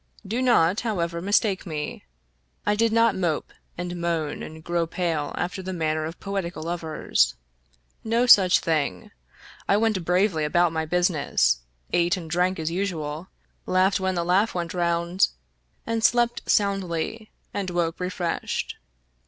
[0.25, 2.05] Do not, however, mistake me.
[2.65, 7.35] I did not mope, and moan, and grow pale, after the manner of poetical lovers.
[8.03, 9.11] No such thing.
[9.69, 11.59] I went bravely about my business,
[11.93, 13.27] ate and drank as usual,
[13.67, 15.27] laughed when the laugh went round,
[15.85, 18.77] and slept soundly, and woke refreshed.